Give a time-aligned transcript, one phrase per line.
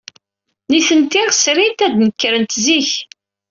[0.69, 2.91] Nitenti srint ad nekrent zik.